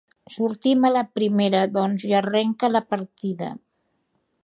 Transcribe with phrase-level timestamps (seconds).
[0.35, 3.53] Sortim a la primera, doncs, i arrenca la partida.